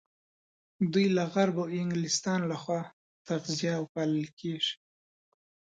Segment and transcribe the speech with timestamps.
[0.91, 2.81] دوی له غرب او انګلستان لخوا
[3.27, 4.75] تغذيه او پالل کېږي.